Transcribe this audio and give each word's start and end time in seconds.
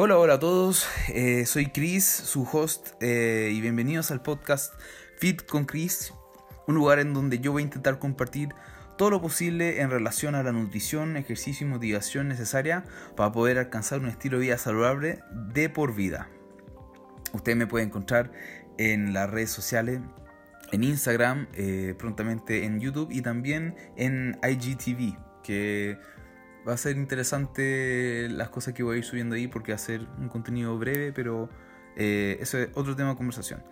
Hola, 0.00 0.16
hola 0.16 0.34
a 0.34 0.38
todos. 0.38 0.86
Eh, 1.08 1.44
soy 1.44 1.70
Chris, 1.70 2.04
su 2.04 2.44
host, 2.44 2.90
eh, 3.00 3.50
y 3.52 3.60
bienvenidos 3.60 4.12
al 4.12 4.22
podcast 4.22 4.72
Fit 5.18 5.44
con 5.44 5.64
Chris, 5.64 6.14
un 6.68 6.76
lugar 6.76 7.00
en 7.00 7.14
donde 7.14 7.40
yo 7.40 7.50
voy 7.50 7.62
a 7.62 7.64
intentar 7.64 7.98
compartir 7.98 8.50
todo 8.96 9.10
lo 9.10 9.20
posible 9.20 9.80
en 9.80 9.90
relación 9.90 10.36
a 10.36 10.44
la 10.44 10.52
nutrición, 10.52 11.16
ejercicio 11.16 11.66
y 11.66 11.70
motivación 11.70 12.28
necesaria 12.28 12.84
para 13.16 13.32
poder 13.32 13.58
alcanzar 13.58 13.98
un 13.98 14.06
estilo 14.06 14.38
de 14.38 14.44
vida 14.44 14.58
saludable 14.58 15.18
de 15.32 15.68
por 15.68 15.96
vida. 15.96 16.28
Ustedes 17.32 17.58
me 17.58 17.66
pueden 17.66 17.88
encontrar 17.88 18.30
en 18.78 19.12
las 19.12 19.28
redes 19.28 19.50
sociales, 19.50 19.98
en 20.70 20.84
Instagram, 20.84 21.48
eh, 21.54 21.96
prontamente 21.98 22.62
en 22.66 22.78
YouTube 22.78 23.08
y 23.10 23.20
también 23.20 23.74
en 23.96 24.38
IGTV, 24.48 25.18
que 25.42 25.98
va 26.68 26.74
a 26.74 26.76
ser 26.76 26.96
interesante 26.96 28.28
las 28.28 28.50
cosas 28.50 28.74
que 28.74 28.82
voy 28.82 28.96
a 28.96 28.98
ir 28.98 29.04
subiendo 29.04 29.34
ahí 29.34 29.48
porque 29.48 29.72
va 29.72 29.76
a 29.76 29.78
ser 29.78 30.06
un 30.18 30.28
contenido 30.28 30.78
breve, 30.78 31.12
pero 31.12 31.48
eh, 31.96 32.38
eso 32.40 32.58
es 32.58 32.68
otro 32.74 32.94
tema 32.94 33.10
de 33.10 33.16
conversación. 33.16 33.64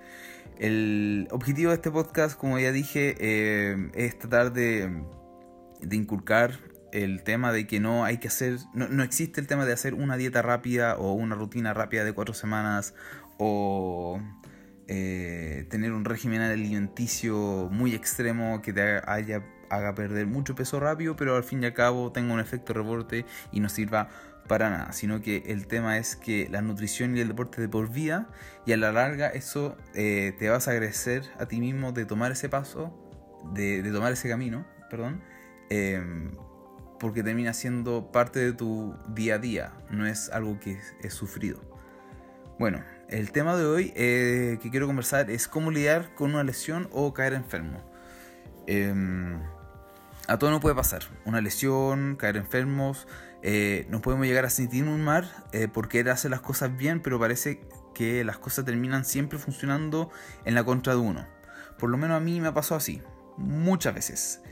El 0.59 1.29
objetivo 1.31 1.71
de 1.71 1.77
este 1.77 1.91
podcast, 1.91 2.39
como 2.39 2.59
ya 2.59 2.73
dije, 2.73 3.15
eh, 3.19 3.91
es 3.95 4.19
tratar 4.19 4.53
de, 4.53 5.05
inculcar 5.91 6.59
el 6.93 7.23
tema 7.23 7.53
de 7.53 7.67
que 7.67 7.81
no 7.81 8.05
hay 8.05 8.17
que 8.19 8.29
hacer, 8.29 8.59
no, 8.73 8.89
no, 8.89 9.03
existe 9.03 9.41
el 9.41 9.47
tema 9.47 9.67
de 9.67 9.75
hacer 9.75 9.93
una 9.93 10.17
dieta 10.17 10.41
rápida 10.41 10.97
o 10.97 11.13
una 11.13 11.35
rutina 11.35 11.75
rápida 11.75 12.05
de 12.05 12.15
cuatro 12.15 12.33
semanas 12.33 12.95
o 13.39 14.19
eh, 14.89 15.67
tener 15.69 15.93
un 15.93 16.05
régimen 16.05 16.41
alimenticio 16.41 17.69
muy 17.71 17.95
extremo 17.95 18.63
que 18.63 18.73
te 18.73 19.03
haya 19.07 19.43
haga 19.71 19.95
perder 19.95 20.27
mucho 20.27 20.55
peso 20.55 20.81
rápido, 20.81 21.17
pero 21.17 21.37
al 21.37 21.45
fin 21.45 21.63
y 21.63 21.67
al 21.67 21.75
cabo 21.75 22.13
tenga 22.13 22.35
un 22.35 22.41
efecto 22.41 22.73
rebote 22.73 23.25
y 23.53 23.61
no 23.61 23.69
sirva 23.69 24.09
para 24.47 24.71
nada, 24.71 24.93
sino 24.93 25.21
que 25.21 25.45
el 25.47 25.67
tema 25.67 25.99
es 25.99 26.17
que 26.17 26.49
la 26.51 26.63
nutrición 26.63 27.17
y 27.17 27.21
el 27.21 27.29
deporte 27.29 27.61
de 27.61 27.69
por 27.69 27.91
vida 27.91 28.29
y 28.65 28.73
a 28.73 28.77
la 28.77 28.93
larga 28.93 29.29
eso 29.29 29.77
eh, 29.95 30.35
te 30.39 30.49
vas 30.49 30.69
a 30.69 30.73
agradecer 30.73 31.25
a 31.39 31.47
ti 31.47 31.61
mismo 31.61 31.93
de 31.93 32.05
tomar 32.05 32.33
ese 32.33 32.49
paso, 32.49 32.97
de, 33.53 33.83
tomar 33.93 34.13
ese 34.13 34.29
camino, 34.29 34.67
perdón, 34.91 35.23
em, 35.71 36.33
porque 36.99 37.23
termina 37.23 37.53
siendo 37.53 38.11
parte 38.11 38.39
de 38.41 38.53
tu 38.53 38.95
día 39.09 39.35
a 39.35 39.39
día, 39.39 39.73
no 39.91 40.07
es 40.07 40.31
algo 40.31 40.59
que 40.61 40.79
es, 41.03 41.13
sufrido. 41.13 41.61
Bueno, 42.59 42.83
el 43.09 43.33
tema 43.33 43.57
de 43.57 43.67
hoy 43.67 43.93
eh, 43.97 44.59
que 44.63 44.71
quiero 44.71 44.87
conversar 44.87 45.31
es 45.31 45.47
cómo 45.47 45.71
lidiar 45.71 46.15
con 46.15 46.31
una 46.31 46.43
lesión 46.43 46.89
o 46.91 47.13
caer 47.13 47.35
enfermo. 47.35 47.85
A 50.29 50.39
todo 50.39 50.51
no 50.51 50.61
puede 50.61 50.75
pasar. 50.75 51.03
Una 51.25 51.41
lesión, 51.41 52.17
caer 52.17 52.37
enfermos, 52.37 53.07
eh, 53.43 53.87
nos 53.91 54.01
podemos 54.01 54.27
llegar 54.27 54.45
a 54.45 54.51
sentir 54.51 54.85
un 54.85 55.03
mar 55.03 55.25
eh, 55.53 55.69
por 55.69 55.89
querer 55.89 56.11
hacer 56.11 56.33
las 56.33 56.41
cosas 56.41 56.77
bien, 56.77 57.01
pero 57.01 57.19
parece 57.19 57.61
que 57.95 58.25
las 58.25 58.39
cosas 58.39 58.65
terminan 58.65 59.05
siempre 59.05 59.39
funcionando 59.39 60.11
en 60.45 60.55
la 60.55 60.65
contra 60.65 60.95
de 60.95 61.01
uno. 61.01 61.27
Por 61.79 61.91
lo 61.91 61.97
menos 61.97 62.17
a 62.17 62.21
mí 62.21 62.41
me 62.41 62.49
ha 62.49 62.55
pasado 62.55 62.77
así, 62.77 63.03
muchas 63.37 63.95
veces. 63.95 64.43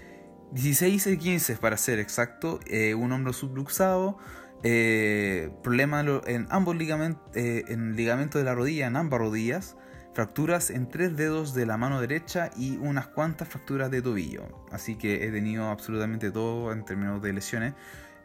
16 0.53 1.09
y 1.09 1.19
15 1.19 1.57
para 1.57 1.77
ser 1.77 1.99
exacto, 1.99 2.61
eh, 2.67 2.95
un 2.95 3.11
hombro 3.11 3.33
subluxado, 3.33 4.19
eh, 4.63 5.51
problema 5.65 6.03
en 6.27 6.47
ambos 6.51 6.77
ligamentos, 6.77 7.23
en 7.35 7.97
ligamento 7.97 8.39
de 8.39 8.45
la 8.45 8.55
rodilla, 8.55 8.87
en 8.87 8.97
ambas 8.97 9.19
rodillas, 9.19 9.77
fracturas 10.15 10.71
en 10.71 10.89
tres 10.89 11.17
dedos 11.17 11.55
de 11.55 11.67
la 11.67 11.77
mano 11.77 12.01
derecha 12.01 12.51
y 12.57 12.77
unas 12.77 13.09
cuantas 13.09 13.49
fracturas 13.49 13.91
de 13.91 14.01
tobillo. 14.01 14.67
Así 14.71 14.97
que 14.97 15.25
he 15.25 15.31
tenido 15.31 15.69
absolutamente 15.69 16.31
todo 16.31 16.73
en 16.73 16.85
términos 16.85 17.21
de 17.21 17.33
lesiones. 17.33 17.75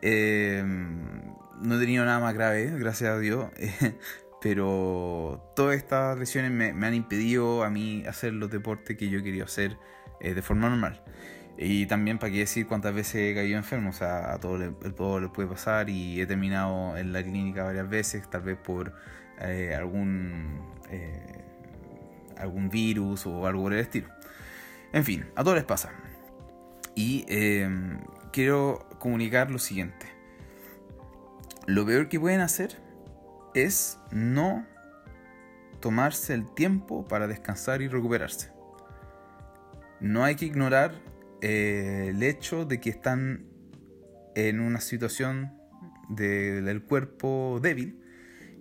Eh, 0.02 0.64
no 0.64 1.76
he 1.76 1.80
tenido 1.80 2.06
nada 2.06 2.20
más 2.20 2.34
grave, 2.34 2.72
gracias 2.78 3.10
a 3.12 3.20
Dios. 3.20 3.50
pero 4.42 5.52
todas 5.56 5.76
estas 5.76 6.18
lesiones 6.18 6.52
me, 6.52 6.70
han 6.86 6.94
impedido 6.94 7.64
a 7.64 7.70
mí 7.70 8.06
hacer 8.08 8.34
los 8.34 8.50
deportes 8.50 8.96
que 8.96 9.10
yo 9.10 9.22
quería 9.22 9.44
hacer 9.44 9.78
eh, 10.22 10.34
de 10.34 10.42
forma 10.42 10.70
normal. 10.70 11.04
Y 11.58 11.88
también 11.88 12.20
para 12.20 12.32
qué 12.32 12.40
decir 12.40 12.68
cuántas 12.68 12.94
veces 12.94 13.16
he 13.16 13.36
caído 13.36 13.58
enfermo, 13.58 13.90
o 13.90 13.94
sea, 13.94 14.34
a 14.34 14.40
todo 14.40 14.58
le, 14.58 14.72
todo 14.92 15.20
le 15.20 15.28
puede 15.28 15.50
pasar 15.50 15.90
y 15.90 16.22
he 16.22 16.26
terminado 16.26 16.96
en 16.96 17.12
la 17.12 17.22
clínica 17.22 17.64
varias 17.64 17.90
veces, 17.90 18.30
tal 18.30 18.44
vez 18.44 18.58
por 18.58 18.94
eh, 19.42 19.76
algún 19.76 20.62
algún 22.40 22.70
virus 22.70 23.26
o 23.26 23.46
algo 23.46 23.64
por 23.64 23.74
el 23.74 23.80
estilo. 23.80 24.10
En 24.92 25.04
fin, 25.04 25.26
a 25.36 25.44
todos 25.44 25.56
les 25.56 25.66
pasa. 25.66 25.92
Y 26.96 27.26
em, 27.28 28.00
quiero 28.32 28.88
comunicar 29.00 29.52
lo 29.52 29.60
siguiente. 29.60 30.08
Lo 31.68 31.86
peor 31.86 32.10
que 32.10 32.20
pueden 32.20 32.42
hacer 32.42 32.78
es 33.54 34.00
no 34.12 34.66
tomarse 35.80 36.34
el 36.34 36.52
tiempo 36.54 37.08
para 37.08 37.28
descansar 37.28 37.82
y 37.82 37.88
recuperarse. 37.88 38.52
No 40.00 40.24
hay 40.24 40.36
que 40.36 40.46
ignorar 40.46 40.94
eh, 41.42 42.08
el 42.10 42.24
hecho 42.24 42.66
de 42.66 42.80
que 42.80 42.90
están 42.90 43.46
en 44.36 44.60
una 44.60 44.82
situación 44.82 45.54
del 46.10 46.82
cuerpo 46.84 47.60
débil 47.62 48.02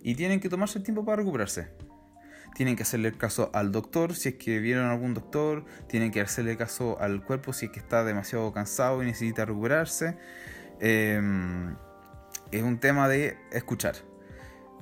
y 0.03 0.15
tienen 0.15 0.39
que 0.39 0.49
tomarse 0.49 0.77
el 0.77 0.83
tiempo 0.83 1.03
para 1.03 1.17
recuperarse 1.17 1.78
tienen 2.55 2.75
que 2.75 2.83
hacerle 2.83 3.11
caso 3.13 3.49
al 3.53 3.71
doctor 3.71 4.15
si 4.15 4.29
es 4.29 4.35
que 4.35 4.59
vieron 4.59 4.85
a 4.85 4.91
algún 4.91 5.13
doctor, 5.13 5.65
tienen 5.87 6.11
que 6.11 6.21
hacerle 6.21 6.57
caso 6.57 6.99
al 6.99 7.23
cuerpo 7.23 7.53
si 7.53 7.67
es 7.67 7.71
que 7.71 7.79
está 7.79 8.03
demasiado 8.03 8.51
cansado 8.51 9.01
y 9.01 9.05
necesita 9.05 9.45
recuperarse. 9.45 10.17
Em, 10.79 11.75
es 12.51 12.63
un 12.63 12.79
tema 12.79 13.07
de 13.07 13.37
escuchar. 13.51 13.95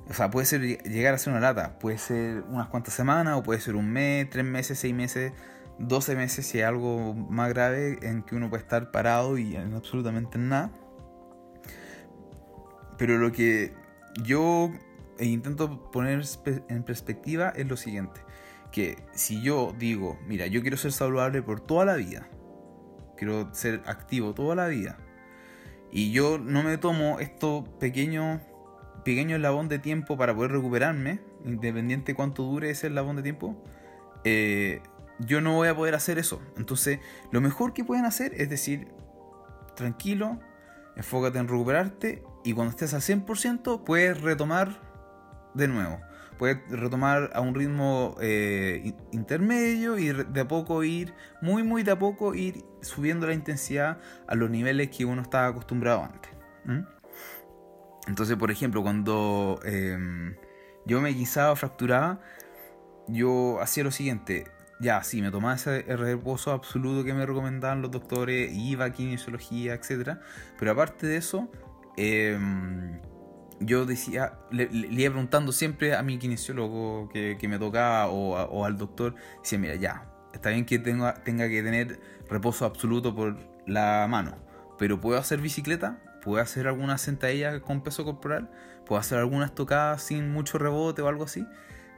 O 0.08 0.14
sea, 0.14 0.30
puede 0.30 0.46
ser 0.46 0.62
llegar 0.84 1.14
a 1.14 1.18
ser 1.18 1.32
una 1.32 1.40
lata, 1.40 1.78
puede 1.78 1.98
ser 1.98 2.42
unas 2.48 2.68
cuantas 2.68 2.94
semanas, 2.94 3.36
o 3.36 3.42
puede 3.42 3.60
ser 3.60 3.76
un 3.76 3.90
mes, 3.92 4.28
tres 4.30 4.44
meses, 4.44 4.78
seis 4.78 4.94
meses, 4.94 5.32
doce 5.78 6.16
meses, 6.16 6.46
si 6.46 6.58
hay 6.58 6.64
algo 6.64 7.14
más 7.14 7.50
grave 7.50 7.98
en 8.02 8.22
que 8.22 8.34
uno 8.34 8.48
puede 8.48 8.62
estar 8.62 8.90
parado 8.90 9.36
y 9.36 9.54
en 9.54 9.74
absolutamente 9.74 10.38
nada. 10.38 10.70
Pero 12.96 13.18
lo 13.18 13.32
que 13.32 13.74
yo 14.24 14.72
e 15.18 15.26
intento 15.26 15.90
poner 15.90 16.22
en 16.68 16.82
perspectiva 16.82 17.50
es 17.50 17.66
lo 17.66 17.76
siguiente, 17.76 18.20
que 18.72 18.96
si 19.12 19.42
yo 19.42 19.74
digo, 19.78 20.18
mira, 20.26 20.46
yo 20.46 20.62
quiero 20.62 20.76
ser 20.76 20.92
saludable 20.92 21.42
por 21.42 21.60
toda 21.60 21.84
la 21.84 21.96
vida, 21.96 22.28
quiero 23.16 23.52
ser 23.54 23.82
activo 23.86 24.34
toda 24.34 24.54
la 24.54 24.68
vida, 24.68 24.98
y 25.90 26.12
yo 26.12 26.38
no 26.38 26.62
me 26.62 26.78
tomo 26.78 27.18
esto 27.18 27.64
pequeño 27.78 28.40
pequeño 29.04 29.36
eslabón 29.36 29.68
de 29.68 29.78
tiempo 29.78 30.18
para 30.18 30.34
poder 30.34 30.52
recuperarme, 30.52 31.20
independiente 31.44 32.14
cuánto 32.14 32.42
dure 32.42 32.68
ese 32.70 32.88
eslabón 32.88 33.16
de 33.16 33.22
tiempo, 33.22 33.56
eh, 34.24 34.82
yo 35.18 35.40
no 35.40 35.54
voy 35.54 35.68
a 35.68 35.74
poder 35.74 35.94
hacer 35.94 36.18
eso. 36.18 36.42
Entonces, 36.56 37.00
lo 37.32 37.40
mejor 37.40 37.72
que 37.72 37.84
pueden 37.84 38.04
hacer 38.04 38.34
es 38.34 38.50
decir, 38.50 38.88
tranquilo, 39.74 40.38
enfócate 40.96 41.38
en 41.38 41.48
recuperarte 41.48 42.22
y 42.44 42.52
cuando 42.52 42.70
estés 42.70 42.92
al 42.92 43.00
100% 43.00 43.84
puedes 43.84 44.20
retomar 44.20 44.87
de 45.54 45.68
nuevo. 45.68 46.00
Puede 46.38 46.62
retomar 46.70 47.30
a 47.34 47.40
un 47.40 47.54
ritmo 47.54 48.14
eh, 48.20 48.94
intermedio 49.10 49.98
y 49.98 50.12
de 50.12 50.40
a 50.40 50.46
poco 50.46 50.84
ir, 50.84 51.12
muy 51.42 51.64
muy 51.64 51.82
de 51.82 51.90
a 51.90 51.98
poco 51.98 52.34
ir 52.34 52.64
subiendo 52.80 53.26
la 53.26 53.34
intensidad 53.34 53.98
a 54.28 54.34
los 54.36 54.48
niveles 54.48 54.90
que 54.90 55.04
uno 55.04 55.22
estaba 55.22 55.48
acostumbrado 55.48 56.04
antes. 56.04 56.30
Entonces, 58.06 58.36
por 58.36 58.50
ejemplo, 58.50 58.82
cuando 58.82 59.58
em, 59.64 60.36
yo 60.86 61.00
me 61.00 61.10
guisaba 61.10 61.56
fracturaba, 61.56 62.20
yo 63.08 63.60
hacía 63.60 63.84
lo 63.84 63.90
siguiente. 63.90 64.46
Ya, 64.80 65.02
sí, 65.02 65.20
me 65.20 65.32
tomaba 65.32 65.56
ese 65.56 65.82
reposo 65.82 66.52
absoluto 66.52 67.04
que 67.04 67.12
me 67.14 67.26
recomendaban 67.26 67.82
los 67.82 67.90
doctores, 67.90 68.52
iba 68.54 68.84
a 68.84 68.92
kinesiología, 68.92 69.74
etc. 69.74 70.18
Pero 70.56 70.70
aparte 70.70 71.06
de 71.08 71.16
eso, 71.16 71.50
eh, 71.96 72.38
yo 73.60 73.86
decía, 73.86 74.38
le, 74.50 74.68
iba 74.72 75.10
preguntando 75.12 75.52
siempre 75.52 75.94
a 75.94 76.02
mi 76.02 76.18
kinesiólogo 76.18 77.08
que, 77.08 77.38
me 77.48 77.58
tocaba 77.58 78.08
o, 78.08 78.64
al 78.64 78.76
doctor, 78.76 79.14
decía, 79.42 79.58
mira, 79.58 79.74
ya, 79.74 80.10
está 80.32 80.50
bien 80.50 80.64
que 80.64 80.78
tenga, 80.78 81.14
tenga 81.24 81.48
que 81.48 81.62
tener 81.62 82.00
reposo 82.28 82.64
absoluto 82.64 83.14
por 83.14 83.36
la 83.66 84.06
mano, 84.08 84.36
pero 84.78 85.00
¿puedo 85.00 85.18
hacer 85.18 85.40
bicicleta? 85.40 86.02
¿Puedo 86.22 86.42
hacer 86.42 86.66
alguna 86.66 86.98
sentadilla 86.98 87.60
con 87.60 87.82
peso 87.82 88.04
corporal? 88.04 88.50
¿Puedo 88.86 89.00
hacer 89.00 89.18
algunas 89.18 89.54
tocadas 89.54 90.02
sin 90.02 90.30
mucho 90.32 90.58
rebote 90.58 91.02
o 91.02 91.08
algo 91.08 91.24
así? 91.24 91.46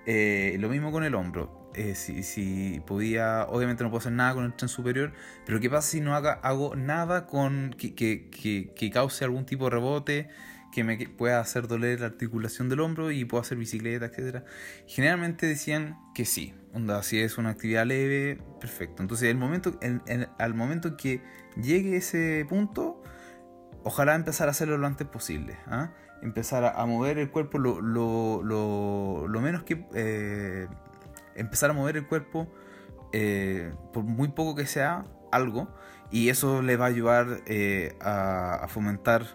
Eh, 0.06 0.56
lo 0.58 0.68
mismo 0.68 0.92
con 0.92 1.04
el 1.04 1.14
hombro. 1.14 1.70
Eh, 1.74 1.94
si, 1.94 2.24
si, 2.24 2.80
podía, 2.84 3.46
obviamente 3.48 3.84
no 3.84 3.90
puedo 3.90 4.00
hacer 4.00 4.12
nada 4.12 4.34
con 4.34 4.44
el 4.44 4.54
tren 4.54 4.68
superior, 4.68 5.12
pero 5.46 5.60
¿qué 5.60 5.70
pasa 5.70 5.88
si 5.88 6.00
no 6.00 6.16
haga, 6.16 6.32
hago 6.42 6.74
nada 6.74 7.26
con 7.26 7.76
que, 7.78 8.90
cause 8.92 9.24
algún 9.24 9.46
tipo 9.46 9.64
de 9.64 9.70
rebote? 9.70 10.28
Que 10.72 10.84
me 10.84 10.96
pueda 11.08 11.40
hacer 11.40 11.68
doler 11.68 12.00
la 12.00 12.06
articulación 12.06 12.68
del 12.68 12.80
hombro 12.80 13.10
y 13.10 13.24
puedo 13.24 13.42
hacer 13.42 13.58
bicicleta, 13.58 14.06
etc. 14.06 14.44
Generalmente 14.86 15.46
decían 15.46 15.98
que 16.14 16.24
sí, 16.24 16.54
onda, 16.74 17.02
si 17.02 17.20
es 17.20 17.38
una 17.38 17.50
actividad 17.50 17.86
leve, 17.86 18.40
perfecto. 18.60 19.02
Entonces, 19.02 19.28
el 19.30 19.36
momento, 19.36 19.78
al 20.38 20.54
momento 20.54 20.96
que 20.96 21.22
llegue 21.60 21.96
ese 21.96 22.46
punto, 22.48 23.02
ojalá 23.84 24.14
empezar 24.14 24.48
a 24.48 24.52
hacerlo 24.52 24.78
lo 24.78 24.86
antes 24.86 25.06
posible. 25.06 25.56
Empezar 26.22 26.64
a, 26.64 26.86
mover 26.86 27.18
el 27.18 27.30
cuerpo 27.30 27.58
lo, 27.58 29.40
menos 29.40 29.64
que... 29.64 30.68
Empezar 31.34 31.70
a 31.70 31.72
mover 31.72 31.96
el 31.96 32.06
cuerpo 32.06 32.52
por 33.92 34.04
muy 34.04 34.28
poco 34.28 34.54
que 34.54 34.66
sea 34.66 35.04
algo 35.32 35.68
y 36.10 36.28
eso 36.28 36.62
le 36.62 36.76
va 36.76 36.86
a 36.86 36.88
ayudar 36.88 37.42
eh, 37.46 37.96
a, 38.00 38.66
fomentar 38.68 39.26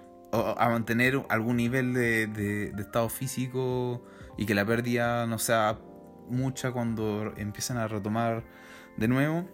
a 0.58 0.70
mantener 0.70 1.22
algún 1.30 1.58
nivel 1.58 1.94
de, 1.94 2.74
estado 2.78 3.10
físico 3.10 4.04
y 4.38 4.46
que 4.46 4.54
la 4.54 4.66
pérdida 4.66 5.26
no 5.26 5.40
sea 5.40 5.80
mucha 6.30 6.72
cuando 6.72 7.34
empiezan 7.38 7.78
a 7.78 7.88
retomar 7.88 8.44
de 8.98 9.08
nuevo. 9.08 9.48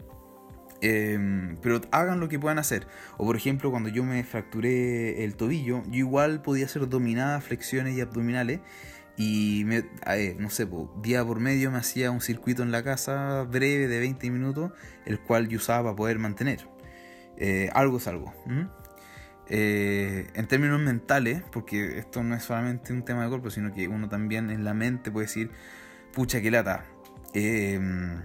Em, 0.84 1.58
pero 1.62 1.80
hagan 1.92 2.20
lo 2.20 2.28
que 2.28 2.40
puedan 2.40 2.58
hacer. 2.58 2.88
O 3.18 3.26
por 3.26 3.36
ejemplo, 3.36 3.70
cuando 3.70 3.90
yo 3.90 4.04
me 4.04 4.24
fracturé 4.24 5.24
el 5.24 5.36
tobillo, 5.36 5.84
yo 5.86 5.98
igual 5.98 6.42
podía 6.42 6.66
hacer 6.66 6.90
dominadas, 6.90 7.44
flexiones 7.44 7.96
y 7.96 8.02
abdominales. 8.02 8.62
Y 9.18 9.64
me, 9.66 9.84
no 10.40 10.50
sé, 10.50 10.68
día 11.04 11.24
por 11.24 11.40
medio 11.40 11.70
me 11.70 11.78
hacía 11.78 12.10
un 12.10 12.22
circuito 12.22 12.64
en 12.64 12.72
la 12.72 12.82
casa 12.84 13.44
breve 13.44 13.88
de 13.88 14.00
20 14.00 14.32
minutos, 14.32 14.72
el 15.06 15.20
cual 15.20 15.48
yo 15.48 15.58
usaba 15.58 15.84
para 15.84 15.96
poder 15.96 16.18
mantener. 16.18 16.68
Eh, 17.38 17.70
algo 17.74 17.98
es 17.98 18.08
algo. 18.08 18.34
Eh, 19.54 20.28
en 20.34 20.48
términos 20.48 20.80
mentales, 20.80 21.44
porque 21.52 21.98
esto 22.00 22.24
no 22.24 22.36
es 22.36 22.44
solamente 22.44 22.94
un 22.94 23.04
tema 23.04 23.24
de 23.24 23.30
cuerpo, 23.30 23.50
sino 23.50 23.74
que 23.74 23.90
uno 23.90 24.08
también 24.08 24.50
en 24.50 24.64
la 24.64 24.74
mente 24.74 25.12
puede 25.12 25.26
decir, 25.28 25.52
pucha, 26.14 26.42
que 26.42 26.50
lata. 26.50 26.86
Em, 27.34 28.22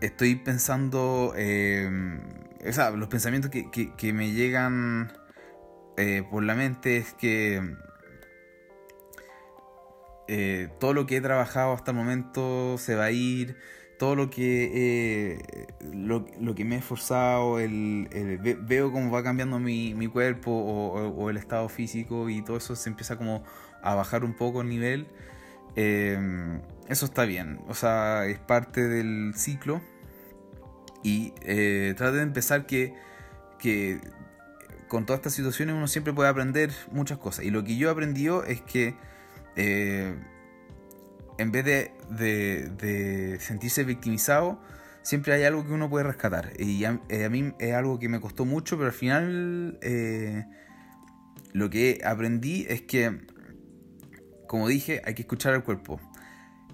estoy 0.00 0.34
pensando, 0.34 1.32
em, 1.36 2.20
o 2.68 2.72
sea, 2.72 2.90
los 2.90 3.08
pensamientos 3.08 3.52
que, 3.52 4.12
me 4.12 4.32
llegan 4.32 5.12
eh, 5.96 6.24
por 6.28 6.42
la 6.42 6.56
mente 6.56 6.96
es 6.96 7.14
que 7.14 7.76
eh, 10.26 10.70
todo 10.80 10.92
lo 10.92 11.06
que 11.06 11.18
he 11.18 11.20
trabajado 11.20 11.72
hasta 11.72 11.92
el 11.92 11.96
momento 11.96 12.78
se 12.78 12.96
va 12.96 13.04
a 13.04 13.10
ir, 13.12 13.56
todo 13.98 14.14
lo 14.14 14.30
que, 14.30 15.68
lo, 15.92 16.54
que 16.54 16.64
me 16.64 16.76
he 16.76 16.78
esforzado, 16.78 17.58
el, 17.58 18.08
veo 18.62 18.92
cómo 18.92 19.10
va 19.10 19.22
cambiando 19.22 19.58
mi, 19.58 20.06
cuerpo 20.08 20.50
o, 20.50 21.30
el 21.30 21.36
estado 21.36 21.68
físico 21.68 22.28
y 22.28 22.42
todo 22.42 22.56
eso 22.56 22.76
se 22.76 22.90
empieza 22.90 23.16
como 23.16 23.42
a 23.82 23.94
bajar 23.94 24.24
un 24.24 24.34
poco 24.34 24.60
el 24.60 24.68
nivel. 24.68 25.06
Em, 25.76 26.60
eso 26.88 27.06
está 27.06 27.24
bien, 27.24 27.60
o 27.68 27.74
sea, 27.74 28.26
es 28.26 28.38
parte 28.38 28.86
del 28.88 29.34
ciclo. 29.34 29.80
Y 31.02 31.32
eh, 31.42 31.94
trate 31.96 32.16
de 32.16 32.22
empezar 32.22 32.66
que, 32.66 32.94
que 33.58 34.00
con 34.88 35.06
todas 35.06 35.20
estas 35.20 35.34
situaciones 35.34 35.74
uno 35.74 35.86
siempre 35.88 36.12
puede 36.12 36.28
aprender 36.28 36.72
muchas 36.90 37.18
cosas. 37.18 37.44
Y 37.44 37.50
lo 37.50 37.64
que 37.64 37.76
yo 37.76 37.88
he 37.88 37.92
aprendido 37.92 38.44
es 38.44 38.60
que 38.60 38.96
eh, 39.56 40.14
en 41.38 41.52
vez 41.52 41.64
de, 41.64 43.38
sentirse 43.40 43.84
victimizado, 43.84 44.60
siempre 45.02 45.34
hay 45.34 45.44
algo 45.44 45.66
que 45.66 45.72
uno 45.72 45.88
puede 45.90 46.04
rescatar. 46.04 46.52
Y 46.58 46.84
a, 46.84 47.00
eh, 47.08 47.28
mí 47.28 47.52
es 47.58 47.74
algo 47.74 47.98
que 47.98 48.08
me 48.08 48.20
costó 48.20 48.44
mucho, 48.44 48.76
pero 48.76 48.88
al 48.88 48.94
final 48.94 49.78
lo 51.52 51.70
que 51.70 52.00
aprendí 52.04 52.66
es 52.68 52.82
que, 52.82 53.20
como 54.46 54.68
dije, 54.68 55.02
hay 55.04 55.14
que 55.14 55.22
escuchar 55.22 55.54
al 55.54 55.64
cuerpo. 55.64 56.00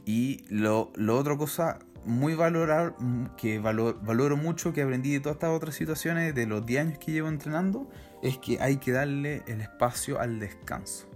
Y 0.04 0.44
lo, 0.48 0.92
lo 0.96 1.16
otra 1.16 1.36
cosa 1.36 1.78
muy 2.04 2.34
valorar, 2.34 2.96
que 3.36 3.58
valoro 3.58 4.36
mucho, 4.36 4.72
que 4.72 4.82
aprendí 4.82 5.12
de 5.12 5.20
todas 5.20 5.36
estas 5.36 5.50
otras 5.50 5.74
situaciones, 5.74 6.34
de 6.34 6.46
los 6.46 6.66
10 6.66 6.80
años 6.80 6.98
que 6.98 7.12
llevo 7.12 7.28
entrenando, 7.28 7.88
es 8.22 8.38
que 8.38 8.60
hay 8.60 8.78
que 8.78 8.92
darle 8.92 9.42
el 9.46 9.60
espacio 9.60 10.20
al 10.20 10.40
descanso. 10.40 11.08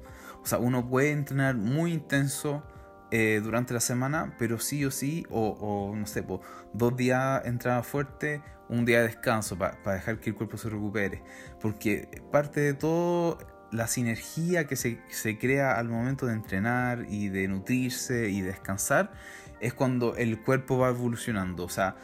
O 0.43 0.47
sea, 0.47 0.59
uno 0.59 0.89
puede 0.89 1.11
entrenar 1.11 1.57
muy 1.57 1.93
intenso 1.93 2.63
eh, 3.11 3.41
durante 3.43 3.73
la 3.73 3.81
semana, 3.81 4.35
pero 4.39 4.59
sí 4.59 4.85
o 4.85 4.91
sí, 4.91 5.25
o, 5.31 5.93
no 5.97 6.07
sé, 6.07 6.25
dos 6.73 6.97
días 6.97 7.45
entrada 7.45 7.83
fuerte, 7.83 8.43
un 8.69 8.85
día 8.85 8.99
de 9.01 9.09
descanso 9.09 9.57
para 9.57 9.93
dejar 9.93 10.19
que 10.19 10.31
el 10.31 10.37
cuerpo 10.37 10.57
se 10.57 10.69
recupere. 10.69 11.23
Porque 11.61 12.23
parte 12.33 12.61
de 12.61 12.75
todo 12.75 13.39
la 13.73 13.87
sinergia 13.87 14.67
que 14.67 14.77
se, 14.77 15.01
se 15.11 15.39
crea 15.39 15.79
al 15.79 15.89
momento 15.89 16.27
de 16.27 16.33
entrenar 16.33 17.07
y 17.09 17.29
de 17.29 17.49
nutrirse 17.49 18.29
y 18.29 18.41
descansar 18.41 19.13
es 19.61 19.75
cuando 19.75 20.17
el 20.17 20.41
cuerpo 20.43 20.79
va 20.79 20.89
evolucionando. 20.89 21.65
O 21.65 21.69
sea, 21.69 21.97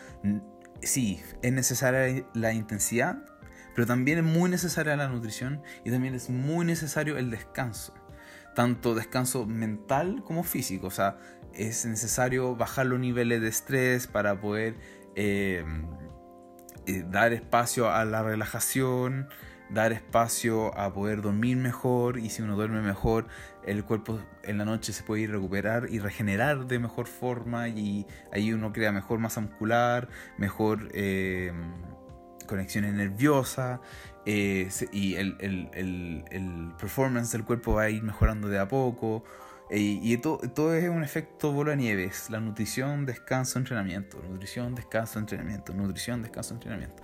sí, 0.82 1.20
es 1.42 1.52
necesaria 1.52 2.24
la 2.34 2.52
intensidad, 2.52 3.24
pero 3.74 3.86
también 3.86 4.18
es 4.18 4.24
muy 4.24 4.50
necesaria 4.50 4.96
la 4.96 5.08
nutrición 5.08 5.62
y 5.84 5.90
también 5.90 6.14
es 6.14 6.30
muy 6.30 6.64
necesario 6.64 7.18
el 7.18 7.30
descanso. 7.30 7.94
Tanto 8.54 8.94
descanso 8.94 9.46
mental 9.46 10.22
como 10.24 10.44
físico. 10.44 10.88
O 10.88 10.90
sea, 10.90 11.18
es 11.54 11.86
necesario 11.86 12.56
bajar 12.56 12.86
los 12.86 13.00
niveles 13.00 13.40
de 13.40 13.48
estrés 13.48 14.06
para 14.06 14.40
poder 14.40 14.76
eh, 15.16 15.64
eh, 16.86 17.04
dar 17.08 17.32
espacio 17.32 17.90
a 17.90 18.04
la 18.04 18.22
relajación 18.22 19.28
dar 19.72 19.92
espacio 19.92 20.76
a 20.78 20.92
poder 20.92 21.22
dormir 21.22 21.56
mejor 21.56 22.18
y 22.18 22.28
si 22.28 22.42
uno 22.42 22.56
duerme 22.56 22.82
mejor 22.82 23.26
el 23.64 23.84
cuerpo 23.84 24.20
en 24.42 24.58
la 24.58 24.64
noche 24.64 24.92
se 24.92 25.02
puede 25.02 25.22
ir 25.22 25.30
recuperar 25.30 25.86
y 25.88 25.98
regenerar 25.98 26.66
de 26.66 26.78
mejor 26.78 27.06
forma 27.06 27.68
y 27.68 28.06
ahí 28.32 28.52
uno 28.52 28.72
crea 28.72 28.92
mejor 28.92 29.18
masa 29.18 29.40
muscular, 29.40 30.08
mejor 30.36 30.90
eh, 30.92 31.52
conexiones 32.44 32.94
nerviosas 32.94 33.80
eh, 34.26 34.68
y 34.92 35.14
el, 35.14 35.36
el, 35.40 36.72
performance 36.78 37.32
del 37.32 37.44
cuerpo 37.44 37.74
va 37.74 37.82
a 37.82 37.90
ir 37.90 38.02
mejorando 38.02 38.48
de 38.48 38.58
a 38.58 38.68
poco. 38.68 39.24
Eh, 39.70 39.98
y 40.02 40.16
todo, 40.18 40.38
todo 40.38 40.74
es 40.74 40.88
un 40.88 41.02
efecto 41.02 41.52
bola 41.52 41.74
de. 41.74 42.10
La 42.28 42.40
nutrición, 42.40 43.06
descanso, 43.06 43.58
entrenamiento. 43.58 44.22
Nutrición, 44.28 44.74
descanso, 44.74 45.18
entrenamiento. 45.18 45.72
Nutrición, 45.72 46.22
descanso, 46.22 46.54
entrenamiento. 46.54 47.02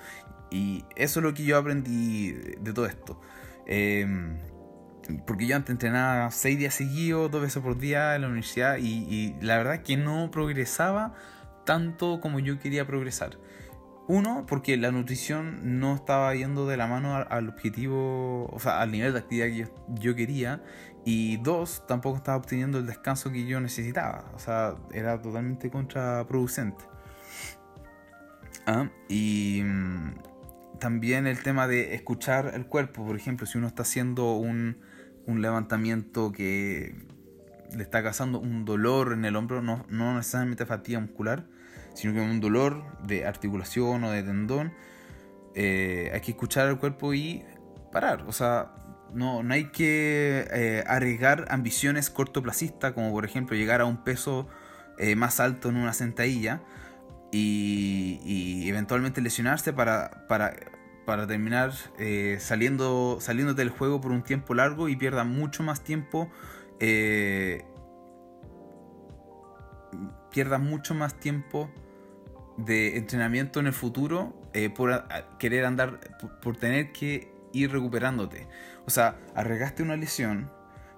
Y 0.51 0.85
eso 0.97 1.21
es 1.21 1.25
lo 1.25 1.35
que 1.35 1.45
yo 1.45 1.57
aprendí 1.59 2.33
de 2.33 2.73
todo 2.73 2.87
esto. 2.87 3.21
Em, 3.67 4.39
porque 5.27 5.47
yo 5.47 5.57
antes 5.57 5.71
entrenaba 5.71 6.31
seis 6.31 6.59
días 6.59 6.75
seguidos, 6.75 7.31
dos 7.31 7.43
veces 7.43 7.63
por 7.63 7.79
día 7.79 8.15
en 8.15 8.23
la 8.23 8.29
universidad 8.29 8.77
y, 8.79 9.35
la 9.41 9.57
verdad 9.57 9.75
es 9.77 9.81
que 9.81 9.97
no 9.97 10.31
progresaba 10.31 11.15
tanto 11.65 12.21
como 12.21 12.41
yo 12.41 12.59
quería 12.59 12.87
progresar. 12.87 13.39
Uno, 14.09 14.47
porque 14.49 14.79
la 14.79 14.91
nutrición 14.91 15.79
no 15.81 15.95
estaba 15.95 16.35
yendo 16.35 16.67
de 16.67 16.79
la 16.79 16.87
mano 16.87 17.15
al, 17.15 17.49
objetivo, 17.51 18.47
o 18.51 18.59
sea, 18.59 18.81
al 18.81 18.91
nivel 18.91 19.13
de 19.13 19.19
actividad 19.19 19.47
que 19.49 19.69
yo, 20.01 20.15
quería. 20.17 20.63
Y 21.05 21.37
dos, 21.37 21.87
tampoco 21.87 22.17
estaba 22.17 22.39
obteniendo 22.39 22.79
el 22.79 22.87
descanso 22.87 23.31
que 23.31 23.45
yo 23.45 23.61
necesitaba. 23.61 24.31
O 24.35 24.39
sea, 24.39 24.77
era 24.95 25.21
totalmente 25.21 25.71
contraproducente. 25.71 26.85
Ah, 28.67 28.89
y, 29.11 29.61
mm, 29.63 30.15
también 30.79 31.27
el 31.27 31.43
tema 31.43 31.69
de 31.69 31.95
escuchar 31.95 32.53
el 32.55 32.67
cuerpo, 32.67 33.05
por 33.05 33.15
ejemplo, 33.15 33.47
si 33.47 33.59
uno 33.59 33.67
está 33.67 33.83
haciendo 33.83 34.37
un, 34.37 34.79
levantamiento 35.27 36.33
que 36.33 36.95
le 37.77 37.83
está 37.83 38.03
causando 38.03 38.41
un 38.41 38.65
dolor 38.65 39.13
en 39.13 39.27
el 39.27 39.37
hombro, 39.37 39.61
no, 39.61 39.85
no 39.91 40.17
necesariamente 40.17 40.65
fatiga 40.65 40.99
muscular, 41.01 41.45
sino 41.99 42.15
que 42.15 42.21
un 42.21 42.39
dolor 42.39 42.85
de 43.03 43.27
articulación 43.27 44.05
o 44.05 44.13
de 44.13 44.23
tendón, 44.23 44.73
eh, 45.57 46.13
hay 46.15 46.21
que 46.21 46.31
escuchar 46.31 46.69
el 46.69 46.79
cuerpo 46.79 47.13
y 47.13 47.45
parar. 47.91 48.23
O 48.29 48.33
sea, 48.33 48.71
no, 49.13 49.43
no 49.43 49.53
hay 49.53 49.73
que 49.73 50.47
eh, 50.53 50.85
arriesgar 50.87 51.47
ambiciones 51.49 52.09
cortoplacistas, 52.09 52.93
como 52.93 53.11
por 53.11 53.25
ejemplo 53.25 53.57
llegar 53.57 53.81
a 53.81 53.85
un 53.85 54.05
peso 54.05 54.47
eh, 54.97 55.17
más 55.17 55.41
alto 55.41 55.71
en 55.71 55.77
una 55.77 55.93
sentadilla 55.93 56.63
y, 57.33 58.69
eventualmente 58.69 59.21
lesionarse 59.21 59.73
para, 59.73 60.25
para, 60.29 60.55
para 61.05 61.27
terminar 61.27 61.73
saliendo, 62.39 63.19
saliéndote 63.21 63.63
del 63.63 63.71
juego 63.71 64.01
por 64.01 64.13
un 64.13 64.23
tiempo 64.23 64.55
largo 64.55 64.89
y 64.89 64.95
pierda 64.95 65.25
mucho 65.25 65.65
más 65.65 65.83
tiempo. 65.83 66.31
Pierdas 70.31 70.61
mucho 70.61 70.95
más 70.95 71.19
tiempo 71.19 71.69
de 72.59 72.99
entrenamiento 72.99 73.61
en 73.61 73.69
el 73.69 73.73
futuro 73.73 74.35
eh, 74.53 74.69
por 74.69 75.05
querer 75.39 75.65
andar, 75.65 76.01
por, 76.43 76.57
tener 76.57 76.93
que 76.93 77.33
ir 77.53 77.73
recuperándote. 77.73 78.47
O 78.87 78.91
sea, 78.91 79.17
arriesgaste 79.35 79.83
una 79.83 79.97
lesión, 79.97 80.51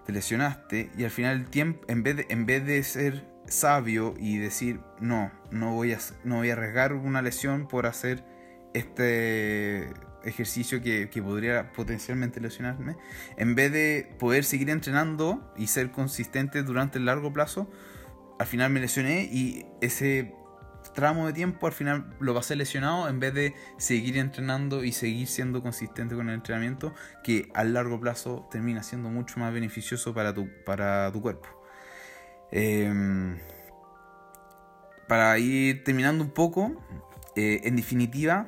te 0.07 0.13
lesionaste 0.13 0.91
y 0.97 1.05
al 1.05 1.11
final 1.11 1.37
el 1.37 1.51
tiempo, 1.51 1.85
en 1.89 2.03
vez 2.03 2.17
de, 2.17 2.27
en 2.31 2.47
vez 2.47 2.65
de 2.67 2.83
ser 2.83 3.29
sabio 3.47 4.15
y 4.19 4.39
decir, 4.39 4.81
no, 5.01 5.31
no 5.51 5.75
voy, 5.75 5.93
a, 5.93 5.99
no 6.25 6.37
voy 6.37 6.51
a 6.51 6.55
arriesgar 6.55 6.95
una 6.95 7.23
lesión 7.23 7.69
por 7.69 7.87
hacer 7.87 8.25
este 8.73 9.91
ejercicio 10.25 10.83
que, 10.83 11.09
podría 11.23 11.73
potencialmente 11.73 12.41
lesionarme, 12.41 12.97
en 13.37 13.55
vez 13.55 13.73
de 13.73 14.15
poder 14.19 14.45
seguir 14.45 14.71
entrenando 14.71 15.53
y 15.57 15.67
ser 15.67 15.91
consistente 15.91 16.63
durante 16.63 16.99
el 16.99 17.07
largo 17.07 17.33
plazo, 17.33 17.71
al 18.39 18.47
final 18.47 18.71
me 18.71 18.81
lesioné 18.81 19.25
y 19.25 19.67
ese, 19.81 20.35
tramo 20.95 21.27
de 21.27 21.33
tiempo 21.33 21.67
al 21.67 21.73
final 21.73 22.15
lo 22.21 22.35
pasé 22.35 22.57
lesionado 22.57 23.09
en 23.09 23.21
vez 23.21 23.35
de 23.35 23.55
seguir 23.79 24.17
entrenando 24.17 24.85
y 24.85 24.93
seguir 24.93 25.27
siendo 25.27 25.63
consistente 25.63 26.15
con 26.15 26.29
el 26.29 26.35
entrenamiento 26.35 26.95
que 27.23 27.49
a 27.55 27.65
largo 27.65 28.01
plazo 28.01 28.49
termina 28.51 28.83
siendo 28.83 29.09
mucho 29.09 29.39
más 29.41 29.53
beneficioso 29.53 30.15
para 30.15 30.35
tu, 30.35 30.49
para 30.65 31.11
tu 31.13 31.21
cuerpo. 31.23 31.49
Em, 32.51 33.39
para 35.09 35.39
ir 35.39 35.85
terminando 35.85 36.25
un 36.25 36.31
poco, 36.31 36.73
eh, 37.37 37.61
en 37.65 37.77
definitiva, 37.77 38.47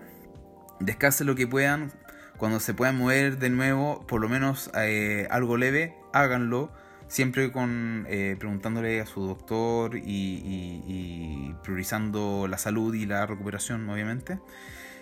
descansen 0.81 1.27
lo 1.27 1.35
que 1.35 1.47
puedan. 1.47 1.93
Cuando 2.37 2.59
se 2.61 2.75
puedan 2.75 2.99
mover 2.99 3.39
de 3.39 3.51
nuevo, 3.51 4.05
por 4.07 4.21
lo 4.21 4.29
menos 4.29 4.71
eh, 4.75 5.29
algo 5.31 5.57
leve, 5.57 5.97
háganlo 6.13 6.73
siempre 7.13 7.53
con 7.53 8.07
eh, 8.09 8.37
preguntándole 8.39 8.99
a 9.03 9.05
su 9.05 9.27
doctor 9.27 9.99
y, 10.03 11.55
priorizando 11.63 12.47
la 12.49 12.57
salud 12.57 12.95
y 12.95 13.05
la 13.05 13.27
recuperación, 13.27 13.89
obviamente. 13.91 14.39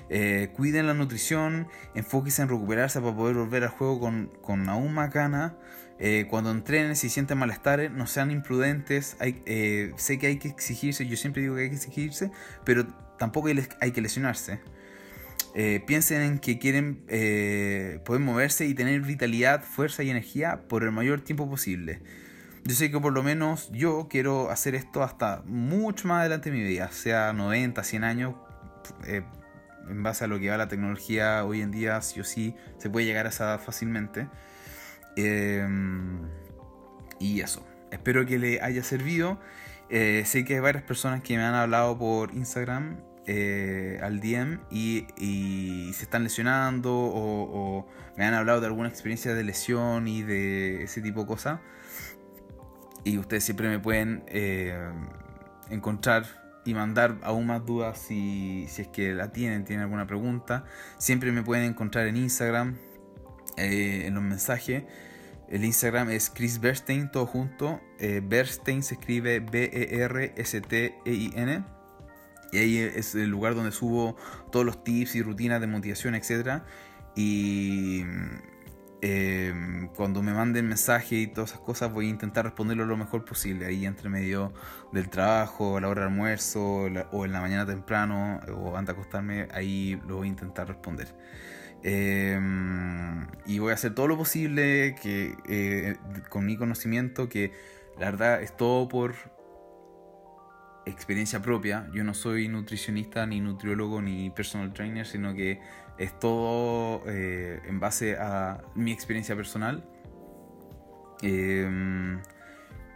Eh, 0.08 0.50
cuiden 0.56 0.88
la 0.88 0.94
nutrición, 0.94 1.68
enfóquense 1.94 2.42
en 2.42 2.48
recuperarse 2.48 3.00
para 3.00 3.14
poder 3.14 3.36
volver 3.36 3.62
al 3.62 3.68
juego 3.68 4.00
con, 4.00 4.68
aún 4.68 4.92
más 4.92 5.12
ganas. 5.12 5.52
Eh, 6.00 6.26
cuando 6.28 6.50
entrenen, 6.50 6.96
si 6.96 7.08
sienten 7.08 7.38
malestar, 7.38 7.88
no 7.92 8.08
sean 8.08 8.32
imprudentes. 8.32 9.16
Hay, 9.20 9.44
sé 9.96 10.18
que 10.18 10.26
hay 10.26 10.38
que 10.38 10.48
exigirse, 10.48 11.06
yo 11.06 11.16
siempre 11.16 11.42
digo 11.42 11.54
que 11.54 11.62
hay 11.62 11.68
que 11.68 11.76
exigirse, 11.76 12.32
pero 12.64 12.88
tampoco 13.18 13.48
hay 13.80 13.92
que 13.92 14.00
lesionarse. 14.00 14.58
Eh, 15.54 15.82
piensen 15.84 16.22
en 16.22 16.38
que 16.38 16.58
quieren 16.58 17.04
eh, 17.08 18.00
poder 18.04 18.22
moverse 18.22 18.66
y 18.66 18.74
tener 18.74 19.00
vitalidad, 19.00 19.64
fuerza 19.64 20.02
y 20.02 20.10
energía 20.10 20.68
por 20.68 20.84
el 20.84 20.92
mayor 20.92 21.22
tiempo 21.22 21.48
posible. 21.48 22.00
Yo 22.64 22.74
sé 22.74 22.90
que 22.90 23.00
por 23.00 23.12
lo 23.12 23.22
menos 23.22 23.70
yo 23.72 24.06
quiero 24.08 24.50
hacer 24.50 24.74
esto 24.74 25.02
hasta 25.02 25.42
mucho 25.46 26.06
más 26.06 26.20
adelante 26.20 26.50
en 26.50 26.56
mi 26.56 26.62
vida, 26.62 26.90
sea 26.92 27.32
90, 27.32 27.82
100 27.82 28.04
años, 28.04 28.34
eh, 29.06 29.22
en 29.88 30.02
base 30.02 30.24
a 30.24 30.26
lo 30.28 30.38
que 30.38 30.50
va 30.50 30.56
la 30.56 30.68
tecnología 30.68 31.44
hoy 31.44 31.62
en 31.62 31.70
día, 31.72 32.00
sí 32.02 32.20
o 32.20 32.24
sí, 32.24 32.54
se 32.78 32.90
puede 32.90 33.06
llegar 33.06 33.26
a 33.26 33.30
esa 33.30 33.44
edad 33.44 33.60
fácilmente. 33.60 34.28
y 37.18 37.40
eso, 37.40 37.66
espero 37.90 38.24
que 38.24 38.38
le 38.38 38.60
haya 38.60 38.84
servido. 38.84 39.40
sé 39.88 40.44
que 40.46 40.54
hay 40.54 40.60
varias 40.60 40.84
personas 40.84 41.22
que 41.22 41.36
me 41.36 41.42
han 41.42 41.54
hablado 41.54 41.98
por 41.98 42.32
Instagram 42.34 42.98
eh, 43.26 43.98
al 44.02 44.20
DM 44.20 44.60
y, 44.70 45.92
se 45.92 46.04
están 46.04 46.24
lesionando 46.24 46.92
o, 46.92 47.86
me 48.16 48.24
han 48.24 48.32
hablado 48.34 48.60
de 48.60 48.66
alguna 48.66 48.88
experiencia 48.88 49.34
de 49.34 49.44
lesión 49.44 50.08
y 50.08 50.22
de 50.22 50.84
ese 50.84 51.00
tipo 51.00 51.20
de 51.20 51.26
cosas. 51.26 51.60
Y 53.04 53.18
ustedes 53.18 53.44
siempre 53.44 53.68
me 53.68 53.78
pueden 53.78 54.24
eh, 54.26 54.76
encontrar 55.70 56.24
y 56.64 56.74
mandar 56.74 57.18
aún 57.22 57.46
más 57.46 57.64
dudas 57.64 57.98
si, 57.98 58.64
es 58.64 58.88
que 58.88 59.14
la 59.14 59.32
tienen, 59.32 59.64
tienen 59.64 59.84
alguna 59.84 60.06
pregunta. 60.06 60.64
Siempre 60.98 61.32
me 61.32 61.42
pueden 61.42 61.64
encontrar 61.64 62.06
en 62.06 62.16
Instagram, 62.16 62.76
eh, 63.56 64.02
en 64.06 64.14
los 64.14 64.22
mensajes. 64.22 64.84
El 65.48 65.64
Instagram 65.64 66.10
es 66.10 66.30
Chris 66.30 66.60
Berstein, 66.60 67.10
todo 67.10 67.26
junto. 67.26 67.80
Berstein 67.98 68.82
se 68.82 68.94
escribe 68.94 69.40
B-E-R-S-T-E-I-N. 69.40 70.20
Y 72.52 72.58
ahí 72.58 72.78
es 72.78 73.14
el 73.14 73.30
lugar 73.30 73.54
donde 73.54 73.72
subo 73.72 74.16
todos 74.50 74.66
los 74.66 74.82
tips 74.82 75.14
y 75.14 75.22
rutinas 75.22 75.60
de 75.60 75.66
motivación, 75.66 76.14
etc. 76.14 76.62
Y 77.14 78.04
em, 79.02 79.88
cuando 79.88 80.22
me 80.22 80.32
manden 80.32 80.68
mensaje 80.68 81.16
y 81.16 81.26
todas 81.26 81.50
esas 81.50 81.62
cosas 81.62 81.92
voy 81.92 82.06
a 82.06 82.10
intentar 82.10 82.44
responderlo 82.44 82.86
lo 82.86 82.96
mejor 82.96 83.24
posible. 83.24 83.66
Ahí 83.66 83.86
entre 83.86 84.08
medio 84.08 84.52
del 84.92 85.08
trabajo, 85.08 85.76
a 85.76 85.80
la 85.80 85.88
hora 85.88 86.02
de 86.02 86.08
almuerzo 86.08 86.88
o 87.12 87.24
en 87.24 87.32
la 87.32 87.40
mañana 87.40 87.66
temprano 87.66 88.40
o 88.54 88.76
antes 88.76 88.94
de 88.94 89.00
acostarme, 89.00 89.48
ahí 89.52 90.00
lo 90.06 90.16
voy 90.16 90.28
a 90.28 90.30
intentar 90.30 90.68
responder. 90.68 91.14
Em, 91.82 93.26
y 93.46 93.58
voy 93.58 93.70
a 93.70 93.74
hacer 93.74 93.94
todo 93.94 94.06
lo 94.06 94.16
posible 94.18 94.94
que 95.00 95.34
eh, 95.48 95.96
con 96.28 96.44
mi 96.44 96.56
conocimiento 96.56 97.28
que 97.30 97.52
la 97.98 98.10
verdad 98.10 98.42
es 98.42 98.54
todo 98.54 98.86
por 98.88 99.14
experiencia 100.86 101.40
propia. 101.40 101.88
Yo 101.92 102.04
no 102.04 102.14
soy 102.14 102.48
nutricionista, 102.48 103.26
ni 103.26 103.40
nutriólogo, 103.40 104.00
ni 104.02 104.30
personal 104.30 104.72
trainer, 104.72 105.06
sino 105.06 105.34
que 105.34 105.60
es 105.98 106.18
todo 106.18 107.02
eh, 107.06 107.60
en 107.66 107.80
base 107.80 108.16
a 108.16 108.62
mi 108.74 108.92
experiencia 108.92 109.36
personal. 109.36 109.84
Em, 111.22 112.20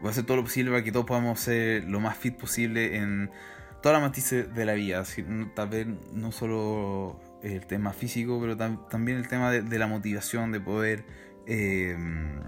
voy 0.00 0.09
a 0.09 0.11
hacer 0.11 0.25
todo 0.25 0.38
lo 0.38 0.45
posible 0.45 0.71
para 0.71 0.83
que 0.83 0.93
todos 0.93 1.07
podamos 1.07 1.41
ser 1.41 1.85
lo 1.85 2.00
más 2.00 2.17
fit 2.17 2.37
posible 2.37 2.97
en 2.97 3.31
todas 3.83 4.00
las 4.00 4.09
matices 4.09 4.55
de 4.55 4.64
la 4.64 4.75
vida. 4.75 5.05
Tal 5.55 5.69
vez 5.69 5.87
no 6.12 6.33
solo 6.33 7.21
el 7.43 7.67
tema 7.67 7.93
físico, 7.93 8.41
pero 8.41 8.57
también 8.57 9.19
el 9.19 9.29
tema 9.29 9.50
de, 9.50 9.79
la 9.79 9.87
motivación, 9.87 10.53
de 10.53 10.61
poder... 10.61 11.05
Em, 11.47 12.41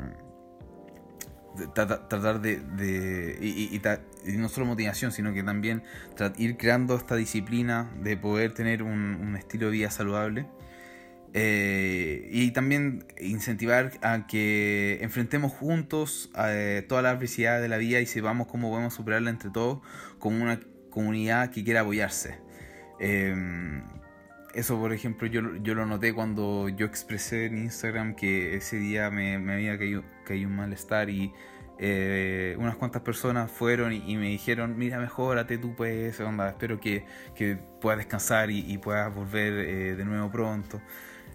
tratar 1.75 2.41
de... 2.41 3.39
y, 3.41 3.81
no 4.37 4.49
solo 4.49 4.67
motivación, 4.67 5.13
sino 5.13 5.33
que 5.33 5.43
también 5.43 5.83
ir 6.37 6.57
creando 6.57 6.97
esta 6.97 7.17
disciplina 7.17 7.91
de 8.03 8.17
poder 8.17 8.53
tener 8.53 8.83
un, 8.83 9.37
estilo 9.37 9.67
de 9.67 9.73
vida 9.73 9.91
saludable. 9.91 10.47
Eh, 11.39 12.31
y 12.33 12.51
también 12.53 13.05
incentivar 13.21 13.93
a 14.01 14.27
que 14.27 14.99
enfrentemos 15.03 15.53
juntos 15.53 16.31
eh, 16.39 16.83
toda 16.89 17.03
la 17.03 17.11
adversidad 17.11 17.61
de 17.61 17.69
la 17.69 17.77
vida 17.77 18.01
y 18.01 18.07
sepamos 18.07 18.47
cómo 18.47 18.71
podemos 18.71 18.95
superarla 18.95 19.29
entre 19.29 19.51
todos 19.51 19.81
como 20.19 20.43
una 20.43 20.61
comunidad 20.89 21.51
que 21.51 21.63
quiera 21.63 21.83
apoyarse. 21.83 22.39
Eh, 23.01 23.35
eso, 24.57 24.79
por 24.81 24.93
ejemplo, 24.93 25.29
yo, 25.29 25.57
yo 25.57 25.75
lo 25.75 25.85
noté 25.85 26.15
cuando 26.15 26.69
yo 26.71 26.87
expresé 26.87 27.45
en 27.45 27.59
Instagram 27.59 28.15
que 28.15 28.57
ese 28.57 28.79
día 28.79 29.11
me, 29.11 29.39
me 29.39 29.53
había 29.53 29.77
caído, 29.77 30.03
caído 30.25 30.49
un 30.49 30.57
malestar 30.57 31.11
y 31.11 31.33
eh, 31.79 32.57
unas 32.59 32.77
cuantas 32.77 33.03
personas 33.03 33.51
fueron 33.51 33.93
y, 33.93 34.17
me 34.17 34.29
dijeron, 34.29 34.79
mira, 34.79 34.99
mejórate 34.99 35.59
tú 35.59 35.75
pues, 35.75 36.19
onda, 36.21 36.49
espero 36.49 36.81
que, 36.81 37.05
que 37.35 37.57
puedas 37.57 37.99
descansar 37.99 38.51
y, 38.51 38.79
puedas 38.79 39.15
volver 39.15 39.53
eh, 39.53 39.95
de 39.95 40.05
nuevo 40.07 40.31
pronto. 40.31 40.81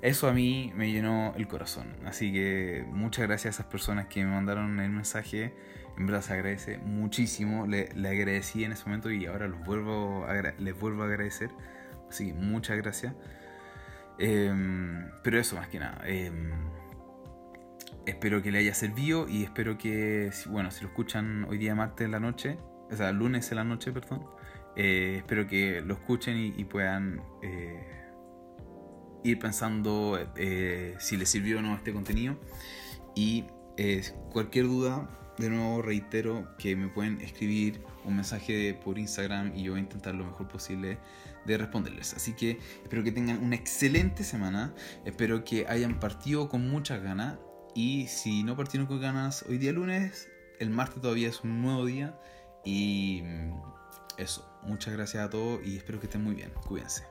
Eso 0.01 0.27
a 0.27 0.33
mí 0.33 0.73
me 0.75 0.91
llenó 0.91 1.35
el 1.37 1.47
corazón. 1.47 1.95
Así 2.05 2.33
que 2.33 2.83
muchas 2.87 3.27
gracias 3.27 3.59
a 3.59 3.61
esas 3.61 3.71
personas 3.71 4.07
que 4.07 4.25
me 4.25 4.31
mandaron 4.31 4.79
el 4.79 4.89
mensaje. 4.89 5.53
En 5.95 6.07
verdad 6.07 6.23
se 6.23 6.33
agradece 6.33 6.79
muchísimo. 6.79 7.67
Le, 7.67 7.89
agradecí 8.07 8.63
en 8.63 8.71
ese 8.71 8.85
momento 8.85 9.11
y 9.11 9.27
ahora 9.27 9.47
los 9.47 9.63
vuelvo 9.63 10.25
les 10.57 10.79
vuelvo 10.79 11.03
a 11.03 11.05
agradecer. 11.05 11.51
Así 12.11 12.27
que 12.27 12.33
muchas 12.33 12.75
gracias. 12.75 13.15
Em, 14.19 15.09
pero 15.23 15.39
eso 15.39 15.55
más 15.55 15.69
que 15.69 15.79
nada. 15.79 16.01
Em, 16.05 16.51
espero 18.05 18.41
que 18.41 18.51
le 18.51 18.57
haya 18.59 18.73
servido 18.73 19.29
y 19.29 19.43
espero 19.43 19.77
que, 19.77 20.29
bueno, 20.47 20.71
si 20.71 20.81
lo 20.81 20.89
escuchan 20.89 21.45
hoy 21.45 21.57
día 21.57 21.73
martes 21.73 22.03
en 22.03 22.11
la 22.11 22.19
noche, 22.19 22.57
o 22.91 22.95
sea, 22.97 23.13
lunes 23.13 23.49
en 23.51 23.55
la 23.55 23.63
noche, 23.63 23.93
perdón, 23.93 24.25
eh, 24.75 25.15
espero 25.19 25.47
que 25.47 25.79
lo 25.79 25.93
escuchen 25.93 26.37
y, 26.37 26.65
puedan 26.65 27.21
eh, 27.41 28.11
ir 29.23 29.39
pensando 29.39 30.19
eh, 30.35 30.95
si 30.99 31.15
les 31.15 31.29
sirvió 31.29 31.59
o 31.59 31.61
no 31.61 31.75
este 31.75 31.93
contenido. 31.93 32.37
Y 33.15 33.45
cualquier 34.33 34.65
duda, 34.65 35.07
de 35.41 35.49
nuevo 35.49 35.81
reitero 35.81 36.47
que 36.57 36.75
me 36.75 36.87
pueden 36.87 37.19
escribir 37.21 37.81
un 38.05 38.15
mensaje 38.15 38.73
por 38.73 38.97
Instagram 38.97 39.53
y 39.55 39.63
yo 39.63 39.71
voy 39.71 39.79
a 39.79 39.83
intentar 39.83 40.15
lo 40.15 40.25
mejor 40.25 40.47
posible 40.47 40.97
de 41.45 41.57
responderles. 41.57 42.13
Así 42.13 42.33
que 42.33 42.59
espero 42.83 43.03
que 43.03 43.11
tengan 43.11 43.43
una 43.43 43.55
excelente 43.55 44.23
semana, 44.23 44.73
espero 45.05 45.43
que 45.43 45.67
hayan 45.67 45.99
partido 45.99 46.47
con 46.47 46.69
muchas 46.69 47.01
ganas 47.01 47.39
y 47.75 48.07
si 48.07 48.43
no 48.43 48.55
partieron 48.55 48.87
con 48.87 49.01
ganas 49.01 49.43
hoy 49.47 49.57
día 49.57 49.71
lunes, 49.71 50.29
el 50.59 50.69
martes 50.69 51.01
todavía 51.01 51.29
es 51.29 51.41
un 51.41 51.61
nuevo 51.61 51.85
día. 51.85 52.17
Y 52.63 53.23
eso, 54.17 54.47
muchas 54.63 54.93
gracias 54.93 55.25
a 55.25 55.29
todos 55.29 55.65
y 55.65 55.77
espero 55.77 55.99
que 55.99 56.05
estén 56.05 56.23
muy 56.23 56.35
bien. 56.35 56.51
Cuídense. 56.67 57.10